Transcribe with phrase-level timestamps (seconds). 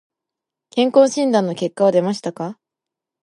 [0.71, 2.57] 健康診断の結果は出ましたか。